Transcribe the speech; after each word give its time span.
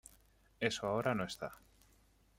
Eso 0.59 0.87
ahora 0.87 1.13
no 1.13 1.23
está. 1.25 1.59